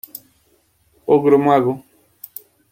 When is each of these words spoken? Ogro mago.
Ogro 1.13 1.37
mago. 1.45 1.73